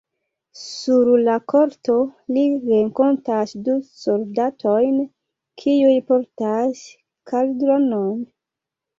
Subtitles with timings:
[0.59, 1.97] Sur la korto
[2.37, 4.95] li renkontas du soldatojn,
[5.63, 6.81] kiuj portas
[7.33, 8.17] kaldronon.